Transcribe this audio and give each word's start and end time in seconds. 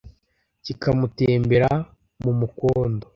Kikamutembera 0.65 1.71
mu 2.23 2.31
mukondo, 2.39 3.05